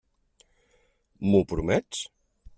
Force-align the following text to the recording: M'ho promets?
M'ho 1.29 1.43
promets? 1.53 2.03